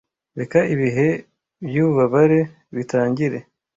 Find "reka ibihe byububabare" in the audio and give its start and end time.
0.39-2.39